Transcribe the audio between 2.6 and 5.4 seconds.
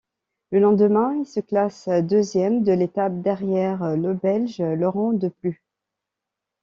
de l'étape derrière le Belge Laurens De